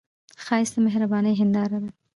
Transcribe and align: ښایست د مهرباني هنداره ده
ښایست 0.43 0.73
د 0.75 0.77
مهرباني 0.85 1.33
هنداره 1.39 1.77
ده 1.83 1.89